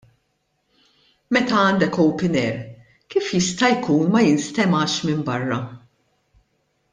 [1.35, 2.57] Meta għandek open air,
[3.15, 5.61] kif jista' jkun ma jinstemax minn barra!